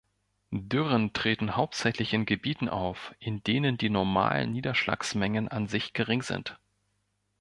Dürren 0.49 1.13
treten 1.13 1.55
hauptsächlich 1.55 2.11
in 2.15 2.25
Gebieten 2.25 2.69
auf, 2.69 3.13
in 3.19 3.43
denen 3.43 3.77
die 3.77 3.91
normalen 3.91 4.51
Niederschlagsmengen 4.51 5.47
an 5.47 5.67
sich 5.67 5.93
gering 5.93 6.23
sind. 6.23 6.59